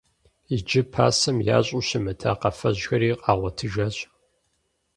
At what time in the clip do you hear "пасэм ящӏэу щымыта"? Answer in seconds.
0.91-2.31